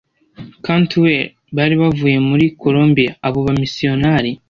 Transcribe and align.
Cantwell 0.65 1.29
bari 1.55 1.75
bavuye 1.81 2.17
muri 2.29 2.45
Kolombiya 2.61 3.13
Abo 3.27 3.39
bamisiyonari 3.47 4.31